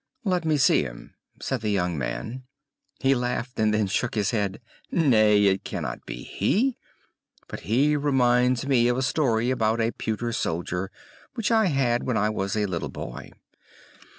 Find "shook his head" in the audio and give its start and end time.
3.85-4.59